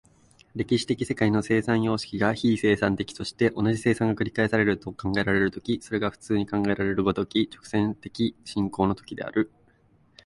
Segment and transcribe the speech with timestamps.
[0.55, 9.51] 歴史的世界の生産様式が非生産的として、同じ生産が繰り返されると考えられる時、それが普通に考えられる如き直線的進行の時である。